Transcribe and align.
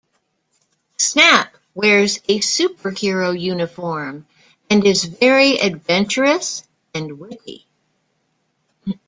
Snap 0.97 1.55
wears 1.75 2.17
a 2.27 2.39
superhero 2.39 3.39
uniform 3.39 4.25
and 4.67 4.83
is 4.83 5.03
very 5.03 5.59
adventurous 5.59 6.63
and 6.95 7.19
witty. 7.19 7.67